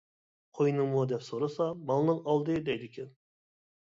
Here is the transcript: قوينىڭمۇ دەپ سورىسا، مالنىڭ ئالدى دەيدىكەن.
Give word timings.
قوينىڭمۇ 0.59 1.01
دەپ 1.11 1.25
سورىسا، 1.27 1.67
مالنىڭ 1.91 2.23
ئالدى 2.31 2.57
دەيدىكەن. 2.71 3.13